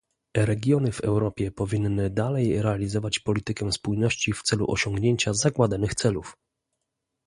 [0.37, 6.35] Regiony w Europie powinny dalej realizować politykę spójności w celu osiągnięcia zakładanych celów